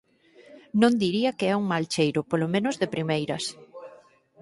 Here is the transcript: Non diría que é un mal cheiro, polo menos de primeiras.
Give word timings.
Non 0.81 0.93
diría 1.03 1.31
que 1.37 1.45
é 1.51 1.55
un 1.61 1.65
mal 1.71 1.83
cheiro, 1.93 2.21
polo 2.29 2.47
menos 2.53 2.75
de 2.81 2.91
primeiras. 2.95 3.43